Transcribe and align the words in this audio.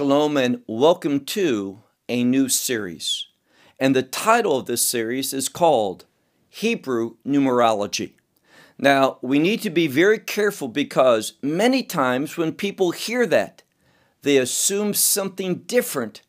Shalom 0.00 0.38
and 0.38 0.62
welcome 0.66 1.26
to 1.26 1.82
a 2.08 2.24
new 2.24 2.48
series. 2.48 3.26
And 3.78 3.94
the 3.94 4.02
title 4.02 4.56
of 4.56 4.64
this 4.64 4.80
series 4.88 5.34
is 5.34 5.50
called 5.50 6.06
Hebrew 6.48 7.16
Numerology. 7.26 8.14
Now, 8.78 9.18
we 9.20 9.38
need 9.38 9.60
to 9.60 9.68
be 9.68 9.88
very 9.88 10.18
careful 10.18 10.68
because 10.68 11.34
many 11.42 11.82
times 11.82 12.38
when 12.38 12.52
people 12.52 12.92
hear 12.92 13.26
that, 13.26 13.62
they 14.22 14.38
assume 14.38 14.94
something 14.94 15.56
different 15.66 16.22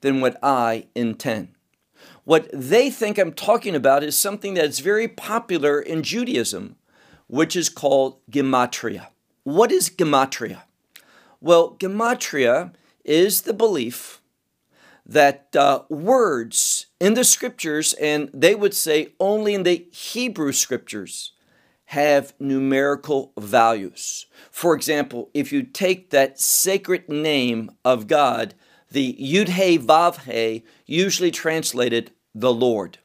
than 0.00 0.22
what 0.22 0.38
I 0.42 0.86
intend. 0.94 1.48
What 2.24 2.48
they 2.50 2.88
think 2.88 3.18
I'm 3.18 3.34
talking 3.34 3.74
about 3.74 4.02
is 4.02 4.16
something 4.16 4.54
that's 4.54 4.78
very 4.78 5.06
popular 5.06 5.78
in 5.78 6.02
Judaism, 6.02 6.76
which 7.26 7.56
is 7.56 7.68
called 7.68 8.20
Gematria. 8.30 9.08
What 9.44 9.70
is 9.70 9.90
Gematria? 9.90 10.62
Well, 11.42 11.76
Gematria 11.78 12.72
is 13.04 13.42
the 13.42 13.54
belief 13.54 14.20
that 15.06 15.48
uh, 15.56 15.82
words 15.88 16.86
in 17.00 17.14
the 17.14 17.24
scriptures, 17.24 17.94
and 17.94 18.30
they 18.34 18.54
would 18.54 18.74
say 18.74 19.14
only 19.18 19.54
in 19.54 19.62
the 19.62 19.86
Hebrew 19.90 20.52
scriptures, 20.52 21.32
have 21.86 22.34
numerical 22.38 23.32
values. 23.38 24.26
For 24.50 24.74
example, 24.74 25.30
if 25.32 25.50
you 25.50 25.62
take 25.62 26.10
that 26.10 26.38
sacred 26.38 27.08
name 27.08 27.70
of 27.82 28.06
God, 28.06 28.52
the 28.90 29.14
Yud 29.14 29.48
He 29.48 29.78
Vav 29.78 30.24
He, 30.24 30.64
usually 30.84 31.30
translated 31.30 32.10
the 32.34 32.52
Lord. 32.52 32.98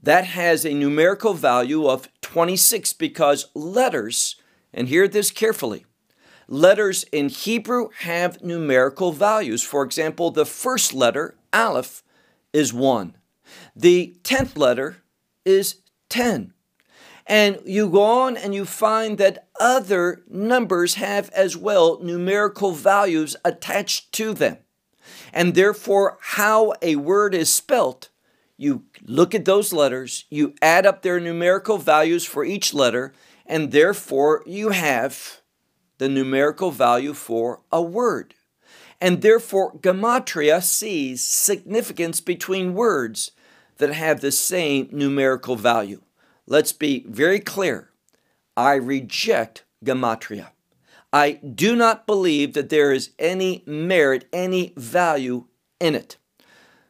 That 0.00 0.24
has 0.24 0.64
a 0.64 0.72
numerical 0.72 1.34
value 1.34 1.88
of 1.88 2.08
26 2.22 2.92
because 2.92 3.48
letters, 3.54 4.36
and 4.72 4.86
hear 4.86 5.08
this 5.08 5.32
carefully, 5.32 5.84
letters 6.48 7.04
in 7.12 7.28
Hebrew 7.28 7.90
have 8.00 8.42
numerical 8.42 9.12
values. 9.12 9.62
For 9.62 9.82
example, 9.82 10.30
the 10.30 10.46
first 10.46 10.94
letter, 10.94 11.36
Aleph, 11.52 12.02
is 12.52 12.72
1. 12.72 13.16
The 13.76 14.16
10th 14.24 14.56
letter 14.56 15.02
is 15.44 15.76
10. 16.08 16.52
And 17.26 17.58
you 17.66 17.90
go 17.90 18.02
on 18.02 18.36
and 18.38 18.54
you 18.54 18.64
find 18.64 19.18
that 19.18 19.48
other 19.60 20.22
numbers 20.28 20.94
have 20.94 21.28
as 21.30 21.56
well 21.56 21.98
numerical 22.02 22.72
values 22.72 23.36
attached 23.44 24.12
to 24.12 24.32
them. 24.32 24.56
And 25.32 25.54
therefore, 25.54 26.16
how 26.20 26.72
a 26.80 26.96
word 26.96 27.34
is 27.34 27.52
spelt, 27.52 28.08
you 28.56 28.84
look 29.02 29.34
at 29.34 29.44
those 29.44 29.74
letters, 29.74 30.24
you 30.30 30.54
add 30.62 30.86
up 30.86 31.02
their 31.02 31.20
numerical 31.20 31.76
values 31.76 32.24
for 32.24 32.44
each 32.44 32.72
letter, 32.72 33.12
and 33.44 33.72
therefore 33.72 34.42
you 34.46 34.70
have 34.70 35.42
the 35.98 36.08
numerical 36.08 36.70
value 36.70 37.12
for 37.12 37.60
a 37.70 37.82
word. 37.82 38.34
And 39.00 39.22
therefore, 39.22 39.74
Gematria 39.74 40.62
sees 40.62 41.22
significance 41.22 42.20
between 42.20 42.74
words 42.74 43.30
that 43.76 43.92
have 43.92 44.20
the 44.20 44.32
same 44.32 44.88
numerical 44.90 45.56
value. 45.56 46.02
Let's 46.46 46.72
be 46.72 47.04
very 47.08 47.38
clear. 47.38 47.90
I 48.56 48.74
reject 48.74 49.64
Gematria. 49.84 50.48
I 51.12 51.32
do 51.32 51.76
not 51.76 52.06
believe 52.06 52.54
that 52.54 52.68
there 52.68 52.92
is 52.92 53.10
any 53.18 53.62
merit, 53.66 54.26
any 54.32 54.72
value 54.76 55.44
in 55.80 55.94
it. 55.94 56.16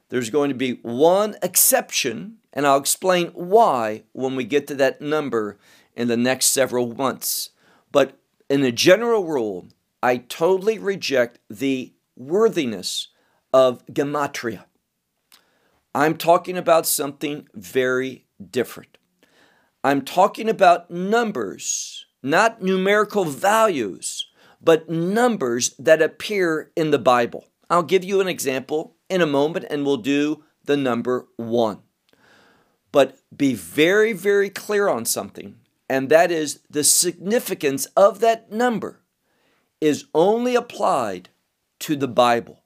There's 0.08 0.30
going 0.30 0.48
to 0.48 0.54
be 0.54 0.78
one 0.82 1.36
exception, 1.42 2.38
and 2.52 2.66
I'll 2.66 2.78
explain 2.78 3.28
why 3.28 4.04
when 4.12 4.34
we 4.34 4.44
get 4.44 4.66
to 4.68 4.74
that 4.76 5.00
number 5.00 5.58
in 5.94 6.08
the 6.08 6.16
next 6.16 6.46
several 6.46 6.94
months. 6.94 7.50
But 7.92 8.17
in 8.48 8.62
a 8.62 8.72
general 8.72 9.24
rule, 9.24 9.68
I 10.02 10.18
totally 10.18 10.78
reject 10.78 11.38
the 11.50 11.92
worthiness 12.16 13.08
of 13.52 13.84
gematria. 13.86 14.64
I'm 15.94 16.16
talking 16.16 16.56
about 16.56 16.86
something 16.86 17.48
very 17.54 18.26
different. 18.50 18.98
I'm 19.82 20.02
talking 20.02 20.48
about 20.48 20.90
numbers, 20.90 22.06
not 22.22 22.62
numerical 22.62 23.24
values, 23.24 24.26
but 24.60 24.88
numbers 24.88 25.74
that 25.78 26.02
appear 26.02 26.72
in 26.76 26.90
the 26.90 26.98
Bible. 26.98 27.46
I'll 27.70 27.82
give 27.82 28.04
you 28.04 28.20
an 28.20 28.28
example 28.28 28.96
in 29.08 29.20
a 29.20 29.26
moment 29.26 29.66
and 29.70 29.84
we'll 29.84 29.98
do 29.98 30.44
the 30.64 30.76
number 30.76 31.28
one. 31.36 31.80
But 32.92 33.18
be 33.34 33.54
very, 33.54 34.12
very 34.12 34.50
clear 34.50 34.88
on 34.88 35.04
something 35.04 35.56
and 35.88 36.08
that 36.08 36.30
is 36.30 36.60
the 36.68 36.84
significance 36.84 37.86
of 37.96 38.20
that 38.20 38.50
number 38.50 39.00
is 39.80 40.06
only 40.14 40.54
applied 40.54 41.30
to 41.80 41.96
the 41.96 42.08
Bible. 42.08 42.62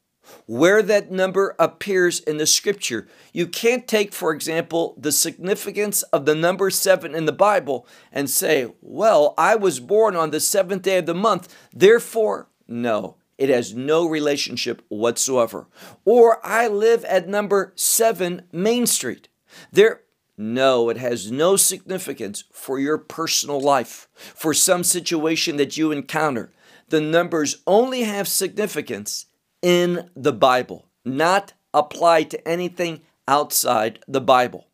Where 0.47 0.83
that 0.83 1.11
number 1.11 1.55
appears 1.59 2.21
in 2.21 2.37
the 2.37 2.47
scripture. 2.47 3.09
You 3.33 3.47
can't 3.47 3.89
take, 3.89 4.13
for 4.13 4.33
example, 4.33 4.95
the 4.97 5.13
significance 5.13 6.03
of 6.05 6.27
the 6.27 6.35
number 6.35 6.71
seven 6.71 7.15
in 7.15 7.27
the 7.27 7.33
Bible 7.33 7.87
and 8.13 8.31
say, 8.31 8.73
well, 8.81 9.35
I 9.37 9.57
was 9.57 9.81
born 9.81 10.15
on 10.15 10.31
the 10.31 10.41
seventh 10.41 10.83
day 10.83 10.99
of 10.99 11.07
the 11.07 11.15
month, 11.15 11.55
therefore, 11.73 12.49
no, 12.69 13.17
it 13.37 13.49
has 13.49 13.75
no 13.75 14.07
relationship 14.07 14.83
whatsoever. 14.89 15.67
Or 16.05 16.39
I 16.47 16.69
live 16.69 17.05
at 17.05 17.29
number 17.29 17.73
seven 17.75 18.43
Main 18.53 18.87
Street. 18.87 19.29
There, 19.73 20.03
no, 20.37 20.89
it 20.89 20.97
has 20.97 21.31
no 21.31 21.57
significance 21.57 22.45
for 22.53 22.79
your 22.79 22.99
personal 22.99 23.61
life, 23.61 24.09
for 24.15 24.55
some 24.55 24.85
situation 24.85 25.57
that 25.57 25.77
you 25.77 25.93
encounter. 25.93 26.53
The 26.89 27.01
numbers 27.01 27.63
only 27.67 28.03
have 28.03 28.29
significance 28.29 29.27
in 29.63 30.11
the 30.17 30.33
Bible, 30.33 30.89
not 31.05 31.53
applied 31.73 32.31
to 32.31 32.49
anything 32.49 33.03
outside 33.29 34.01
the 34.09 34.21
Bible. 34.21 34.69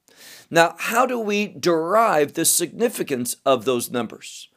Now, 0.50 0.74
how 0.78 1.06
do 1.06 1.18
we 1.18 1.46
derive 1.46 2.32
the 2.32 2.44
significance 2.44 3.36
of 3.44 3.64
those 3.64 3.90
numbers? 3.90 4.48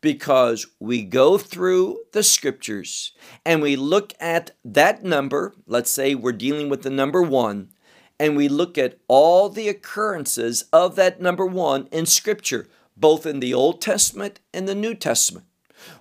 Because 0.00 0.66
we 0.78 1.02
go 1.02 1.36
through 1.36 1.98
the 2.12 2.22
scriptures 2.22 3.12
and 3.44 3.60
we 3.60 3.76
look 3.76 4.14
at 4.20 4.52
that 4.64 5.02
number. 5.02 5.54
Let's 5.66 5.90
say 5.90 6.14
we're 6.14 6.32
dealing 6.32 6.68
with 6.68 6.82
the 6.82 6.90
number 6.90 7.20
one, 7.20 7.70
and 8.20 8.36
we 8.36 8.48
look 8.48 8.76
at 8.76 8.98
all 9.08 9.48
the 9.48 9.66
occurrences 9.66 10.66
of 10.74 10.94
that 10.94 11.22
number 11.22 11.46
one 11.46 11.88
in 11.90 12.04
Scripture, 12.04 12.68
both 12.94 13.24
in 13.24 13.40
the 13.40 13.54
Old 13.54 13.80
Testament 13.80 14.40
and 14.52 14.68
the 14.68 14.74
New 14.74 14.94
Testament. 14.94 15.46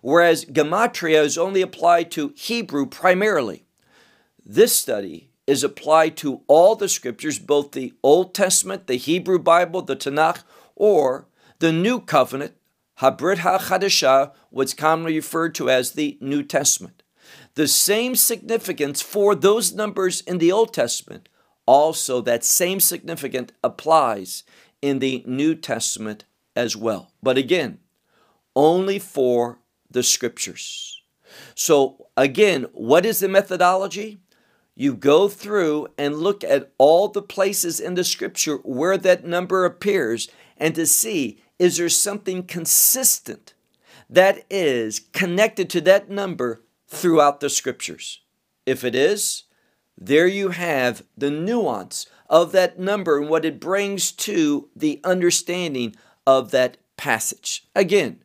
Whereas 0.02 0.44
Gematria 0.44 1.24
is 1.24 1.38
only 1.38 1.62
applied 1.62 2.12
to 2.12 2.34
Hebrew 2.36 2.86
primarily. 2.88 3.64
This 4.46 4.76
study 4.76 5.30
is 5.48 5.64
applied 5.64 6.18
to 6.18 6.42
all 6.48 6.76
the 6.76 6.90
scriptures, 6.90 7.40
both 7.40 7.72
the 7.72 7.94
Old 8.04 8.36
Testament, 8.36 8.88
the 8.88 8.98
Hebrew 8.98 9.40
Bible, 9.40 9.82
the 9.82 9.96
Tanakh, 9.96 10.44
or 10.76 11.26
the 11.60 11.72
New 11.72 12.02
Covenant, 12.02 12.54
Habrit 13.00 13.38
HaChadashah, 13.38 14.34
what's 14.50 14.74
commonly 14.74 15.16
referred 15.16 15.56
to 15.56 15.70
as 15.70 15.94
the 15.94 16.18
New 16.20 16.44
Testament. 16.44 17.02
The 17.56 17.68
same 17.68 18.16
significance 18.16 19.02
for 19.02 19.36
those 19.36 19.74
numbers 19.74 20.20
in 20.22 20.40
the 20.40 20.52
Old 20.52 20.74
Testament 20.74 21.30
also 21.70 22.20
that 22.20 22.44
same 22.44 22.80
significant 22.80 23.52
applies 23.64 24.44
in 24.82 24.98
the 24.98 25.24
New 25.28 25.54
Testament 25.54 26.26
as 26.56 26.76
well. 26.76 27.12
But 27.22 27.38
again, 27.38 27.78
only 28.56 28.98
for 28.98 29.60
the 29.92 30.02
scriptures. 30.02 31.04
So, 31.54 32.08
again, 32.18 32.66
what 32.74 33.06
is 33.06 33.20
the 33.20 33.30
methodology? 33.30 34.20
You 34.76 34.96
go 34.96 35.28
through 35.28 35.90
and 35.96 36.16
look 36.16 36.44
at 36.44 36.72
all 36.80 37.08
the 37.08 37.22
places 37.22 37.80
in 37.80 37.94
the 37.94 38.04
scripture 38.04 38.58
where 38.64 38.98
that 38.98 39.24
number 39.24 39.64
appears 39.64 40.28
and 40.58 40.74
to 40.74 40.88
see 40.88 41.40
is 41.60 41.78
there 41.78 41.90
something 41.90 42.48
consistent 42.48 43.54
that 44.10 44.44
is 44.50 45.02
connected 45.14 45.70
to 45.70 45.82
that 45.82 46.10
number 46.10 46.64
throughout 46.88 47.42
the 47.42 47.50
scriptures. 47.50 48.22
If 48.66 48.84
it 48.84 48.96
is, 48.96 49.44
there 50.02 50.28
you 50.28 50.50
have 50.50 51.04
the 51.18 51.30
nuance 51.30 52.08
of 52.30 52.54
that 52.54 52.80
number 52.80 53.20
and 53.20 53.30
what 53.30 53.44
it 53.44 53.60
brings 53.60 54.12
to 54.14 54.70
the 54.74 55.02
understanding 55.04 55.96
of 56.26 56.52
that 56.52 56.78
passage. 56.96 57.68
Again, 57.76 58.24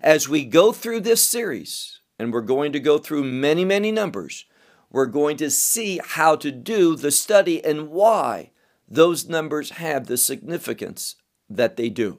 as 0.00 0.28
we 0.28 0.44
go 0.44 0.72
through 0.72 1.00
this 1.00 1.22
series, 1.22 2.00
and 2.18 2.32
we're 2.32 2.40
going 2.40 2.72
to 2.72 2.80
go 2.80 2.98
through 2.98 3.24
many, 3.24 3.64
many 3.64 3.92
numbers, 3.92 4.46
we're 4.90 5.06
going 5.06 5.36
to 5.36 5.50
see 5.50 6.00
how 6.04 6.36
to 6.36 6.50
do 6.50 6.96
the 6.96 7.10
study 7.10 7.64
and 7.64 7.90
why 7.90 8.50
those 8.88 9.28
numbers 9.28 9.70
have 9.72 10.06
the 10.06 10.16
significance 10.16 11.16
that 11.48 11.76
they 11.76 11.88
do. 11.88 12.18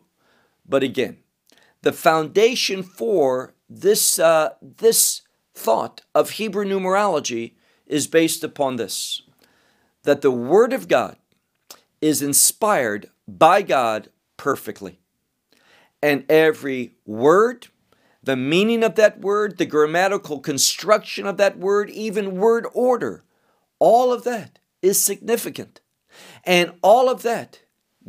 But 0.67 0.83
again, 0.83 1.17
the 1.81 1.91
foundation 1.91 2.83
for 2.83 3.53
this, 3.69 4.19
uh, 4.19 4.51
this 4.61 5.21
thought 5.53 6.01
of 6.13 6.31
Hebrew 6.31 6.65
numerology 6.65 7.55
is 7.91 8.07
based 8.07 8.43
upon 8.43 8.77
this 8.77 9.21
that 10.03 10.21
the 10.21 10.31
Word 10.31 10.73
of 10.73 10.87
God 10.87 11.17
is 12.01 12.21
inspired 12.23 13.09
by 13.27 13.61
God 13.61 14.09
perfectly. 14.35 14.99
And 16.01 16.25
every 16.29 16.95
word, 17.05 17.67
the 18.23 18.35
meaning 18.35 18.83
of 18.83 18.95
that 18.95 19.19
word, 19.19 19.57
the 19.57 19.67
grammatical 19.67 20.39
construction 20.39 21.27
of 21.27 21.37
that 21.37 21.59
word, 21.59 21.91
even 21.91 22.37
word 22.37 22.65
order, 22.73 23.23
all 23.77 24.11
of 24.11 24.23
that 24.23 24.57
is 24.81 24.99
significant. 24.99 25.79
And 26.43 26.73
all 26.81 27.09
of 27.09 27.21
that 27.21 27.59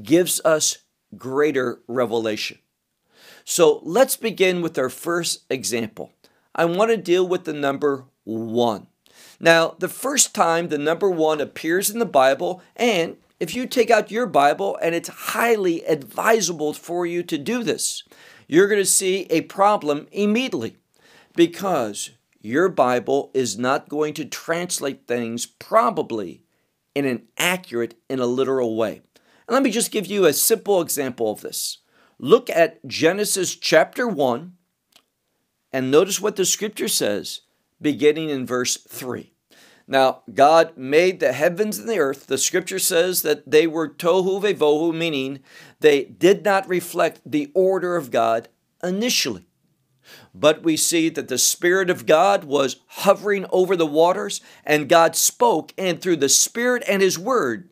gives 0.02 0.40
us 0.44 0.78
greater 1.16 1.82
revelation. 1.86 2.58
So 3.44 3.80
let's 3.82 4.16
begin 4.16 4.62
with 4.62 4.78
our 4.78 4.88
first 4.88 5.44
example. 5.50 6.12
I 6.54 6.64
want 6.64 6.90
to 6.90 6.96
deal 6.96 7.26
with 7.26 7.44
the 7.44 7.52
number 7.52 8.06
one. 8.24 8.86
Now, 9.42 9.74
the 9.80 9.88
first 9.88 10.36
time 10.36 10.68
the 10.68 10.78
number 10.78 11.10
one 11.10 11.40
appears 11.40 11.90
in 11.90 11.98
the 11.98 12.06
Bible, 12.06 12.62
and 12.76 13.16
if 13.40 13.56
you 13.56 13.66
take 13.66 13.90
out 13.90 14.12
your 14.12 14.26
Bible, 14.26 14.78
and 14.80 14.94
it's 14.94 15.08
highly 15.08 15.84
advisable 15.84 16.72
for 16.72 17.04
you 17.04 17.24
to 17.24 17.36
do 17.36 17.64
this, 17.64 18.04
you're 18.46 18.68
going 18.68 18.80
to 18.80 18.86
see 18.86 19.26
a 19.30 19.40
problem 19.42 20.06
immediately 20.12 20.76
because 21.34 22.10
your 22.40 22.68
Bible 22.68 23.32
is 23.34 23.58
not 23.58 23.88
going 23.88 24.14
to 24.14 24.24
translate 24.24 25.08
things 25.08 25.44
probably 25.44 26.44
in 26.94 27.04
an 27.04 27.22
accurate, 27.36 27.94
in 28.08 28.20
a 28.20 28.26
literal 28.26 28.76
way. 28.76 29.02
And 29.48 29.54
let 29.54 29.64
me 29.64 29.72
just 29.72 29.90
give 29.90 30.06
you 30.06 30.24
a 30.24 30.32
simple 30.32 30.80
example 30.80 31.32
of 31.32 31.40
this. 31.40 31.78
Look 32.20 32.48
at 32.48 32.86
Genesis 32.86 33.56
chapter 33.56 34.06
1 34.06 34.52
and 35.72 35.90
notice 35.90 36.20
what 36.20 36.36
the 36.36 36.44
scripture 36.44 36.86
says 36.86 37.40
beginning 37.82 38.30
in 38.30 38.46
verse 38.46 38.76
3. 38.76 39.32
Now, 39.86 40.22
God 40.32 40.76
made 40.76 41.20
the 41.20 41.32
heavens 41.32 41.78
and 41.78 41.88
the 41.88 41.98
earth. 41.98 42.26
The 42.26 42.38
scripture 42.38 42.78
says 42.78 43.22
that 43.22 43.50
they 43.50 43.66
were 43.66 43.88
tohu 43.88 44.40
vevohu, 44.40 44.94
meaning 44.94 45.40
they 45.80 46.04
did 46.04 46.44
not 46.44 46.68
reflect 46.68 47.20
the 47.26 47.50
order 47.54 47.96
of 47.96 48.10
God 48.10 48.48
initially. 48.82 49.46
But 50.34 50.62
we 50.62 50.76
see 50.76 51.08
that 51.10 51.28
the 51.28 51.38
Spirit 51.38 51.90
of 51.90 52.06
God 52.06 52.44
was 52.44 52.76
hovering 52.86 53.46
over 53.50 53.76
the 53.76 53.86
waters, 53.86 54.40
and 54.64 54.88
God 54.88 55.14
spoke, 55.14 55.72
and 55.76 56.00
through 56.00 56.16
the 56.16 56.28
Spirit 56.28 56.82
and 56.88 57.02
His 57.02 57.18
Word, 57.18 57.68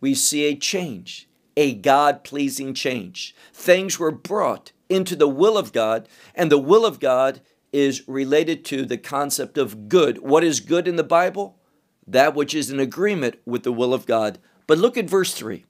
we 0.00 0.14
see 0.14 0.44
a 0.44 0.56
change, 0.56 1.28
a 1.56 1.74
God 1.74 2.22
pleasing 2.22 2.74
change. 2.74 3.34
Things 3.52 3.98
were 3.98 4.10
brought 4.10 4.72
into 4.88 5.16
the 5.16 5.28
will 5.28 5.56
of 5.56 5.72
God, 5.72 6.08
and 6.34 6.50
the 6.50 6.58
will 6.58 6.84
of 6.84 7.00
God 7.00 7.40
is 7.72 8.06
related 8.08 8.64
to 8.66 8.84
the 8.84 8.98
concept 8.98 9.58
of 9.58 9.88
good. 9.88 10.18
What 10.18 10.44
is 10.44 10.60
good 10.60 10.88
in 10.88 10.96
the 10.96 11.04
Bible? 11.04 11.58
That 12.06 12.34
which 12.34 12.54
is 12.54 12.70
in 12.70 12.80
agreement 12.80 13.36
with 13.44 13.62
the 13.62 13.72
will 13.72 13.92
of 13.92 14.06
God. 14.06 14.38
But 14.66 14.78
look 14.78 14.96
at 14.96 15.10
verse 15.10 15.34
3. 15.34 15.64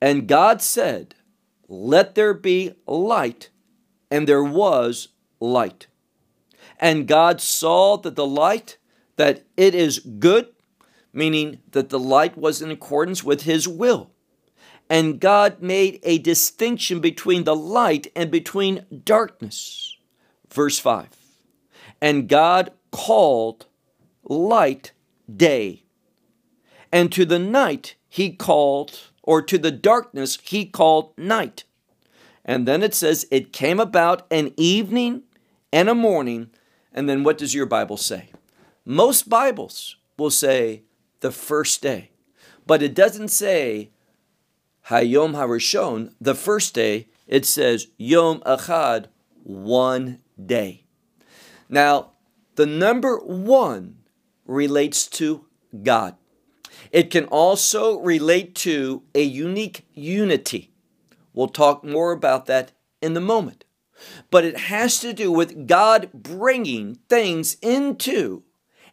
And 0.00 0.26
God 0.26 0.62
said, 0.62 1.14
Let 1.68 2.14
there 2.14 2.34
be 2.34 2.72
light, 2.86 3.50
and 4.10 4.26
there 4.26 4.44
was 4.44 5.08
light. 5.40 5.86
And 6.78 7.06
God 7.06 7.40
saw 7.40 7.96
that 7.98 8.16
the 8.16 8.26
light, 8.26 8.78
that 9.16 9.44
it 9.56 9.74
is 9.74 10.00
good, 10.00 10.48
meaning 11.12 11.60
that 11.70 11.90
the 11.90 11.98
light 11.98 12.36
was 12.36 12.60
in 12.60 12.70
accordance 12.70 13.22
with 13.22 13.42
his 13.42 13.68
will. 13.68 14.10
And 14.90 15.20
God 15.20 15.62
made 15.62 16.00
a 16.02 16.18
distinction 16.18 17.00
between 17.00 17.44
the 17.44 17.56
light 17.56 18.10
and 18.16 18.30
between 18.30 18.84
darkness. 19.04 19.91
Verse 20.52 20.78
5 20.78 21.08
And 22.00 22.28
God 22.28 22.72
called 22.90 23.66
light 24.24 24.92
day, 25.34 25.84
and 26.92 27.10
to 27.12 27.24
the 27.24 27.38
night 27.38 27.94
he 28.08 28.30
called, 28.30 28.98
or 29.22 29.40
to 29.40 29.56
the 29.56 29.70
darkness 29.70 30.38
he 30.42 30.66
called 30.66 31.16
night. 31.16 31.64
And 32.44 32.66
then 32.68 32.82
it 32.82 32.94
says, 32.94 33.26
It 33.30 33.52
came 33.52 33.80
about 33.80 34.26
an 34.30 34.52
evening 34.56 35.22
and 35.72 35.88
a 35.88 35.94
morning. 35.94 36.50
And 36.92 37.08
then 37.08 37.24
what 37.24 37.38
does 37.38 37.54
your 37.54 37.66
Bible 37.66 37.96
say? 37.96 38.28
Most 38.84 39.28
Bibles 39.28 39.96
will 40.18 40.30
say 40.30 40.82
the 41.20 41.30
first 41.30 41.80
day, 41.80 42.10
but 42.66 42.82
it 42.82 42.94
doesn't 42.94 43.28
say 43.28 43.90
Hayom 44.88 45.34
Harishon, 45.34 46.12
the 46.20 46.34
first 46.34 46.74
day. 46.74 47.08
It 47.28 47.46
says 47.46 47.86
Yom 47.96 48.40
Achad, 48.40 49.06
one 49.44 50.18
day. 50.44 50.84
Now, 51.68 52.12
the 52.56 52.66
number 52.66 53.16
one 53.18 53.98
relates 54.46 55.06
to 55.08 55.46
God. 55.82 56.16
It 56.90 57.10
can 57.10 57.24
also 57.26 57.98
relate 57.98 58.54
to 58.56 59.02
a 59.14 59.22
unique 59.22 59.86
unity. 59.94 60.72
We'll 61.32 61.48
talk 61.48 61.82
more 61.84 62.12
about 62.12 62.46
that 62.46 62.72
in 63.00 63.14
the 63.14 63.20
moment. 63.20 63.64
But 64.30 64.44
it 64.44 64.58
has 64.58 65.00
to 65.00 65.12
do 65.12 65.30
with 65.30 65.66
God 65.66 66.10
bringing 66.12 66.96
things 67.08 67.56
into 67.62 68.42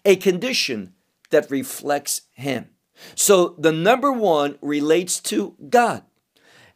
a 0.05 0.15
condition 0.15 0.93
that 1.31 1.51
reflects 1.51 2.21
Him. 2.31 2.69
So 3.15 3.55
the 3.57 3.71
number 3.71 4.11
one 4.11 4.57
relates 4.61 5.19
to 5.21 5.55
God. 5.69 6.03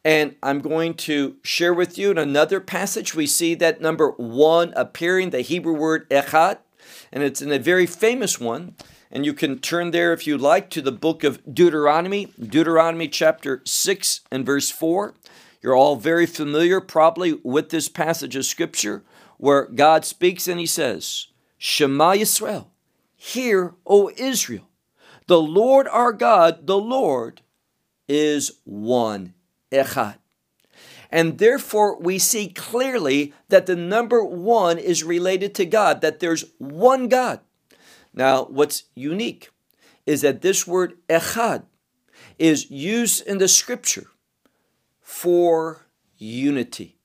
And 0.06 0.36
I'm 0.44 0.60
going 0.60 0.96
to 0.96 1.38
share 1.44 1.74
with 1.74 1.98
you 1.98 2.12
in 2.12 2.18
another 2.18 2.60
passage. 2.60 3.16
We 3.16 3.26
see 3.26 3.56
that 3.56 3.80
number 3.80 4.10
one 4.12 4.74
appearing, 4.76 5.30
the 5.30 5.42
Hebrew 5.42 5.74
word 5.74 6.10
echad, 6.10 6.58
and 7.12 7.24
it's 7.24 7.42
in 7.42 7.52
a 7.52 7.60
very 7.60 7.86
famous 7.86 8.40
one. 8.40 8.76
And 9.12 9.26
you 9.26 9.34
can 9.34 9.60
turn 9.60 9.92
there 9.92 10.12
if 10.12 10.26
you 10.26 10.38
like 10.38 10.70
to 10.72 10.82
the 10.82 10.92
book 10.92 11.24
of 11.24 11.40
Deuteronomy, 11.54 12.34
Deuteronomy 12.40 13.08
chapter 13.08 13.62
6 13.64 14.22
and 14.32 14.46
verse 14.46 14.72
4. 14.72 15.14
You're 15.62 15.76
all 15.76 15.96
very 15.96 16.26
familiar 16.26 16.82
probably 16.82 17.34
with 17.44 17.70
this 17.70 17.88
passage 17.88 18.36
of 18.36 18.46
scripture 18.46 19.04
where 19.38 19.66
God 19.68 20.04
speaks 20.04 20.48
and 20.48 20.60
he 20.60 20.66
says, 20.66 21.28
Shema 21.58 22.14
Yisrael, 22.14 22.68
hear, 23.16 23.76
O 23.86 24.12
Israel, 24.18 24.68
the 25.28 25.42
Lord 25.42 25.88
our 25.88 26.12
God, 26.12 26.68
the 26.68 26.78
Lord, 26.78 27.42
is 28.10 28.60
one, 28.66 29.34
Echad. 29.74 30.16
And 31.12 31.38
therefore, 31.38 32.00
we 32.00 32.18
see 32.18 32.48
clearly 32.48 33.34
that 33.50 33.66
the 33.66 33.76
number 33.76 34.24
one 34.24 34.80
is 34.80 35.04
related 35.04 35.54
to 35.56 35.66
God, 35.66 36.02
that 36.02 36.20
there's 36.20 36.46
one 36.58 37.08
God. 37.08 37.40
Now, 38.14 38.46
what's 38.46 38.84
unique 38.96 39.52
is 40.06 40.22
that 40.22 40.42
this 40.42 40.66
word 40.66 40.98
echad 41.08 41.64
is 42.40 42.70
used 42.72 43.26
in 43.28 43.38
the 43.38 43.48
scripture 43.48 44.08
for 45.02 45.86
unity. 46.18 46.98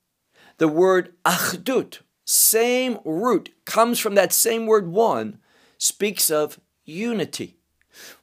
The 0.57 0.67
word 0.67 1.13
achdut, 1.23 1.99
same 2.25 2.99
root, 3.05 3.49
comes 3.65 3.99
from 3.99 4.15
that 4.15 4.33
same 4.33 4.65
word 4.65 4.87
one, 4.87 5.39
speaks 5.77 6.29
of 6.29 6.59
unity. 6.83 7.57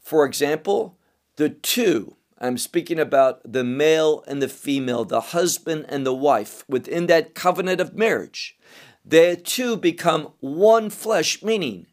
For 0.01 0.25
example, 0.25 0.99
the 1.37 1.49
two, 1.49 2.17
I'm 2.39 2.59
speaking 2.59 2.99
about 2.99 3.41
the 3.51 3.65
male 3.65 4.23
and 4.27 4.43
the 4.43 4.49
female, 4.49 5.05
the 5.05 5.21
husband 5.21 5.87
and 5.89 6.05
the 6.05 6.15
wife 6.15 6.65
within 6.69 7.07
that 7.07 7.35
covenant 7.35 7.81
of 7.81 7.95
marriage. 7.95 8.59
They 9.05 9.37
too 9.37 9.77
become 9.77 10.33
one 10.41 10.91
flesh, 10.91 11.43
meaning 11.43 11.87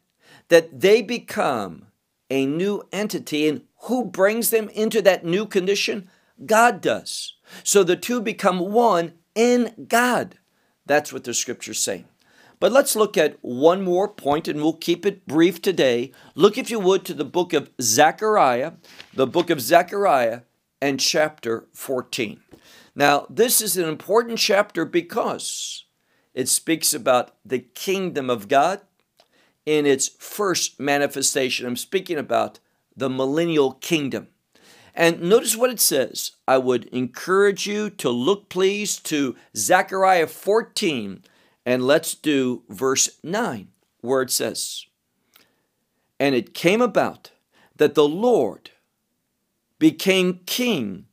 that 0.50 0.81
they 0.81 1.01
become 1.01 1.88
a 2.29 2.45
new 2.45 2.83
entity. 2.91 3.47
And 3.47 3.62
who 3.83 4.03
brings 4.03 4.50
them 4.50 4.67
into 4.69 5.01
that 5.03 5.23
new 5.23 5.45
condition? 5.45 6.09
God 6.45 6.81
does. 6.81 7.35
So 7.63 7.83
the 7.83 7.95
two 7.95 8.19
become 8.19 8.59
one 8.59 9.13
in 9.35 9.85
God. 9.88 10.39
That's 10.85 11.13
what 11.13 11.23
the 11.23 11.33
scripture's 11.33 11.79
saying. 11.79 12.05
But 12.63 12.72
let's 12.72 12.96
look 12.96 13.17
at 13.17 13.36
one 13.41 13.82
more 13.82 14.08
point 14.08 14.48
and 14.48 14.62
we'll 14.62 14.72
keep 14.72 15.05
it 15.05 15.27
brief 15.27 15.62
today. 15.62 16.13
Look, 16.34 16.58
if 16.58 16.72
you 16.72 16.79
would, 16.79 17.03
to 17.03 17.13
the 17.13 17.25
book 17.25 17.51
of 17.51 17.70
Zechariah, 17.82 18.75
the 19.13 19.27
book 19.27 19.50
of 19.50 19.60
Zechariah 19.60 20.43
and 20.82 20.98
chapter 20.98 21.65
14. 21.74 22.39
Now, 22.96 23.27
this 23.29 23.60
is 23.60 23.75
an 23.75 23.89
important 23.89 24.39
chapter 24.39 24.86
because 24.86 25.84
it 26.34 26.48
speaks 26.48 26.93
about 26.93 27.36
the 27.43 27.60
kingdom 27.60 28.29
of 28.29 28.48
God 28.48 28.79
in 29.65 29.86
its 29.86 30.08
first 30.17 30.79
manifestation. 30.79 31.67
I'm 31.67 31.75
speaking 31.75 32.17
about 32.17 32.60
the 32.96 33.10
millennial 33.10 33.74
kingdom. 33.74 34.29
And 34.96 35.22
notice 35.22 35.58
what 35.58 35.70
it 35.70 35.82
says. 35.82 36.32
I 36.48 36.60
would 36.60 36.86
encourage 36.86 37.67
you 37.67 37.89
to 37.89 38.10
look, 38.10 38.48
please, 38.48 39.00
to 39.00 39.36
Zechariah 39.53 40.27
14, 40.27 41.24
and 41.65 41.86
let's 41.86 42.15
do 42.15 42.63
verse 42.70 43.10
9, 43.24 43.70
where 44.01 44.22
it 44.22 44.32
says, 44.32 44.86
And 46.20 46.36
it 46.36 46.53
came 46.53 46.82
about 46.82 47.32
that 47.77 47.96
the 47.96 48.08
Lord 48.08 48.72
became 49.79 50.41
king 50.46 51.05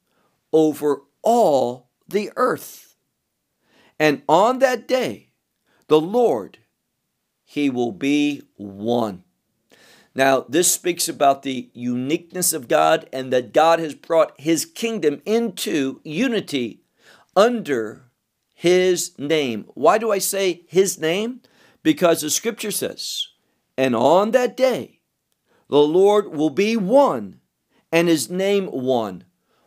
over 0.53 1.03
all 1.23 1.91
the 2.09 2.31
earth. 2.37 2.97
And 3.99 4.23
on 4.29 4.59
that 4.59 4.89
day, 4.89 5.31
the 5.89 6.01
Lord, 6.01 6.59
he 7.45 7.71
will 7.71 7.93
be 7.93 8.43
one. 8.57 9.25
Now, 10.15 10.45
this 10.49 10.73
speaks 10.73 11.09
about 11.09 11.43
the 11.43 11.71
uniqueness 11.73 12.53
of 12.53 12.69
God 12.69 13.09
and 13.13 13.33
that 13.33 13.53
God 13.53 13.79
has 13.79 13.95
brought 13.95 14.41
his 14.41 14.65
kingdom 14.65 15.23
into 15.25 16.01
unity 16.03 16.83
under 17.37 18.10
his 18.61 19.19
name. 19.19 19.65
Why 19.73 19.97
do 19.97 20.13
I 20.13 20.19
say 20.19 20.67
his 20.69 21.01
name? 21.01 21.41
Because 21.83 22.21
the 22.21 22.29
scripture 22.29 22.71
says, 22.71 23.29
and 23.79 23.97
on 23.97 24.33
that 24.33 24.55
day, 24.55 25.01
the 25.71 25.79
Lord 25.79 26.29
will 26.37 26.51
be 26.51 26.77
one, 26.77 27.41
and 27.91 28.07
his 28.07 28.29
name 28.29 28.67
one. 28.67 29.25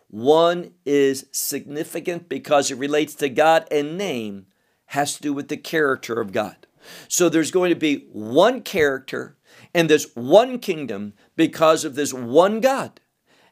One 0.09 0.75
is 0.85 1.25
significant 1.31 2.29
because 2.29 2.69
it 2.69 2.77
relates 2.77 3.15
to 3.15 3.29
God, 3.29 3.67
and 3.71 3.97
name 3.97 4.45
has 4.85 5.15
to 5.15 5.23
do 5.23 5.33
with 5.33 5.47
the 5.47 5.57
character 5.57 6.21
of 6.21 6.31
God. 6.31 6.67
So 7.07 7.29
there's 7.29 7.49
going 7.49 7.71
to 7.71 7.75
be 7.75 8.05
one 8.11 8.61
character 8.61 9.37
and 9.73 9.89
this 9.89 10.15
one 10.15 10.59
kingdom 10.59 11.13
because 11.35 11.83
of 11.83 11.95
this 11.95 12.13
one 12.13 12.59
God. 12.59 13.01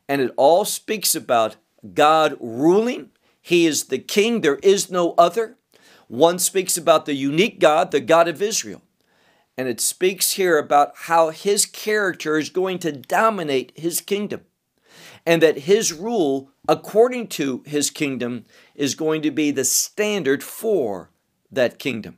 And 0.08 0.22
it 0.22 0.34
all 0.38 0.66
speaks 0.66 1.16
about 1.16 1.56
God 1.96 2.38
ruling. 2.40 3.10
He 3.42 3.66
is 3.66 3.86
the 3.86 3.98
king, 3.98 4.42
there 4.42 4.58
is 4.58 4.92
no 4.92 5.14
other. 5.18 5.58
One 6.08 6.40
speaks 6.40 6.78
about 6.78 7.06
the 7.06 7.16
unique 7.16 7.60
God, 7.60 7.92
the 7.92 8.00
God 8.00 8.28
of 8.28 8.42
Israel. 8.42 8.82
And 9.58 9.68
it 9.68 9.82
speaks 9.82 10.34
here 10.34 10.58
about 10.58 10.94
how 10.96 11.30
his 11.30 11.66
character 11.66 12.38
is 12.38 12.50
going 12.50 12.80
to 12.80 12.92
dominate 12.92 13.72
his 13.76 14.02
kingdom. 14.02 14.42
And 15.26 15.42
that 15.42 15.60
his 15.60 15.94
rule, 15.94 16.52
according 16.68 17.28
to 17.28 17.64
his 17.66 17.90
kingdom, 17.90 18.46
is 18.76 18.96
going 18.96 19.22
to 19.22 19.32
be 19.32 19.52
the 19.52 19.66
standard 19.66 20.44
for 20.44 21.12
that 21.52 21.80
kingdom. 21.80 22.18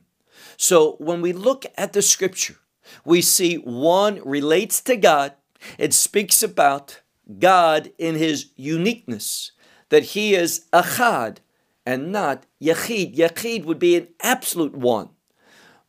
So 0.56 0.96
when 0.98 1.20
we 1.20 1.32
look 1.32 1.66
at 1.76 1.92
the 1.92 2.02
scripture, 2.02 2.56
we 3.04 3.20
see 3.20 3.56
one 3.56 4.20
relates 4.24 4.80
to 4.82 4.96
God. 4.96 5.34
It 5.78 5.94
speaks 5.94 6.42
about 6.42 7.00
God 7.38 7.92
in 7.98 8.14
his 8.14 8.50
uniqueness, 8.56 9.52
that 9.94 10.06
he 10.06 10.34
is 10.34 10.66
achad 10.72 11.36
and 11.86 12.10
not 12.10 12.46
yachid. 12.60 13.14
Yachid 13.14 13.64
would 13.64 13.78
be 13.78 13.94
an 13.94 14.08
absolute 14.24 14.74
one. 14.74 15.10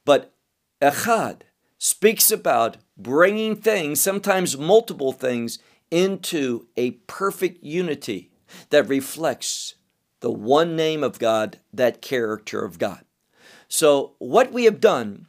But 0.05 0.31
echad 0.79 1.41
speaks 1.79 2.29
about 2.29 2.77
bringing 2.95 3.55
things, 3.55 3.99
sometimes 3.99 4.59
multiple 4.59 5.11
things, 5.11 5.57
into 5.89 6.67
a 6.77 6.91
perfect 7.07 7.63
unity 7.63 8.29
that 8.69 8.87
reflects 8.87 9.73
the 10.19 10.29
one 10.29 10.75
name 10.75 11.03
of 11.03 11.17
God, 11.17 11.57
that 11.73 12.03
character 12.03 12.63
of 12.63 12.77
God. 12.77 13.05
So, 13.67 14.13
what 14.19 14.51
we 14.51 14.65
have 14.65 14.79
done 14.79 15.25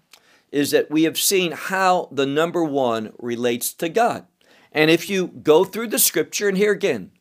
is 0.53 0.71
that 0.73 0.91
we 0.91 1.05
have 1.05 1.19
seen 1.19 1.53
how 1.53 2.11
the 2.13 2.27
number 2.27 2.63
one 2.63 3.15
relates 3.19 3.73
to 3.73 3.89
God. 3.89 4.27
And 4.71 4.91
if 4.91 5.09
you 5.09 5.29
go 5.29 5.65
through 5.65 5.89
the 5.89 5.99
scripture, 5.99 6.47
and 6.47 6.59
here 6.59 6.73
again, 6.73 7.13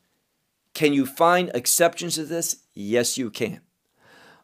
can 0.76 0.94
you 0.94 1.08
find 1.08 1.50
exceptions 1.56 2.16
to 2.16 2.26
this? 2.26 2.58
Yes, 2.76 3.18
you 3.18 3.32
can. 3.32 3.62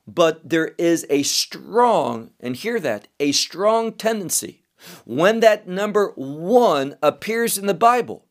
But 0.08 0.50
there 0.50 0.74
is 0.80 1.06
a 1.10 1.22
strong, 1.22 2.32
and 2.40 2.56
hear 2.56 2.80
that, 2.80 3.08
a 3.20 3.32
strong 3.34 3.94
tendency 3.94 4.64
when 5.06 5.42
that 5.42 5.68
number 5.68 6.14
one 6.16 6.96
appears 7.04 7.58
in 7.58 7.68
the 7.68 7.74
Bible 7.74 8.26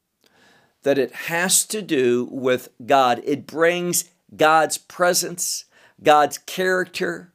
that 0.82 0.98
it 0.98 1.12
has 1.12 1.64
to 1.66 1.82
do 1.82 2.28
with 2.32 2.70
God. 2.84 3.20
It 3.24 3.46
brings 3.46 4.10
God's 4.34 4.78
presence, 4.78 5.66
God's 6.02 6.38
character, 6.38 7.32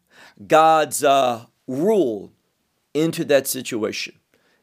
God's 0.48 1.04
uh, 1.04 1.46
rule 1.68 2.34
into 2.94 3.24
that 3.26 3.48
situation. 3.48 4.16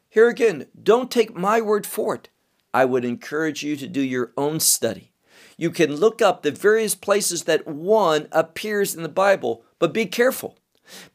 Here 0.09 0.27
again, 0.27 0.67
don't 0.81 1.09
take 1.09 1.33
my 1.33 1.61
word 1.61 1.87
for 1.87 2.15
it. 2.15 2.29
I 2.73 2.85
would 2.85 3.05
encourage 3.05 3.63
you 3.63 3.75
to 3.77 3.87
do 3.87 4.01
your 4.01 4.33
own 4.35 4.59
study. 4.59 5.12
You 5.57 5.71
can 5.71 5.95
look 5.95 6.21
up 6.21 6.41
the 6.41 6.51
various 6.51 6.95
places 6.95 7.43
that 7.43 7.67
one 7.67 8.27
appears 8.31 8.95
in 8.95 9.03
the 9.03 9.09
Bible, 9.09 9.63
but 9.79 9.93
be 9.93 10.05
careful 10.05 10.57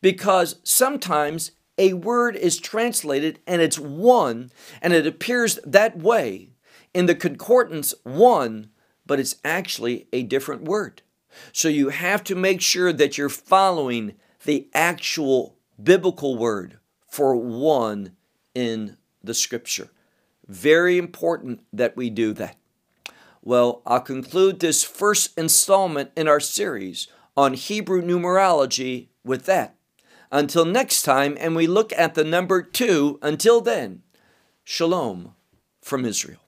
because 0.00 0.57
sometimes 0.62 1.52
a 1.76 1.92
word 1.92 2.37
is 2.37 2.59
translated 2.59 3.38
and 3.47 3.62
it's 3.62 3.78
one 3.78 4.50
and 4.83 4.92
it 4.92 5.07
appears 5.07 5.59
that 5.64 5.97
way 5.99 6.50
in 6.95 7.07
the 7.07 7.14
concordance 7.14 7.95
one, 8.02 8.71
but 9.07 9.21
it's 9.21 9.37
actually 9.45 10.09
a 10.12 10.23
different 10.23 10.64
word. 10.64 11.02
So 11.52 11.68
you 11.68 11.90
have 11.90 12.25
to 12.25 12.35
make 12.35 12.61
sure 12.61 12.92
that 12.92 13.16
you're 13.16 13.28
following 13.28 14.14
the 14.45 14.68
actual 14.75 15.57
biblical 15.80 16.37
word 16.37 16.78
for 17.07 17.37
one 17.37 18.16
in 18.54 18.97
the 19.23 19.35
scripture. 19.35 19.90
Very 20.47 20.99
important 20.99 21.61
that 21.73 21.97
we 21.97 22.11
do 22.11 22.33
that. 22.35 22.57
Well, 23.48 23.80
I'll 23.86 24.02
conclude 24.02 24.60
this 24.60 24.84
first 24.84 25.38
installment 25.38 26.10
in 26.14 26.28
our 26.28 26.38
series 26.38 27.08
on 27.34 27.54
Hebrew 27.54 28.02
numerology 28.02 29.08
with 29.24 29.46
that. 29.46 29.74
Until 30.30 30.66
next 30.66 31.00
time, 31.00 31.34
and 31.40 31.56
we 31.56 31.66
look 31.66 31.90
at 31.94 32.14
the 32.14 32.24
number 32.24 32.60
two, 32.60 33.18
until 33.22 33.62
then, 33.62 34.02
Shalom 34.64 35.32
from 35.80 36.04
Israel. 36.04 36.40